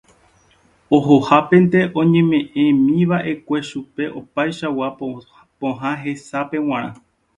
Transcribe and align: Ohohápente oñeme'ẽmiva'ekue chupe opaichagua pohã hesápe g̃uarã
Ohohápente 0.95 1.79
oñeme'ẽmiva'ekue 2.01 3.57
chupe 3.69 4.03
opaichagua 4.19 4.87
pohã 5.59 5.91
hesápe 6.03 6.57
g̃uarã 6.65 6.89